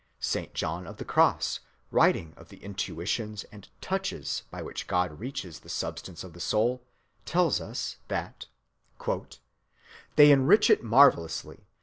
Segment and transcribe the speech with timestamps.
[0.19, 1.59] Saint John of the Cross,
[1.91, 6.81] writing of the intuitions and "touches" by which God reaches the substance of the soul,
[7.23, 8.47] tells us that—
[10.15, 11.67] "They enrich it marvelously.